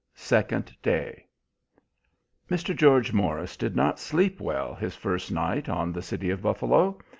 [0.15, 1.27] Second Day
[2.49, 2.75] Mr.
[2.75, 6.97] George Morris did not sleep well his first night on the City of Buffalo.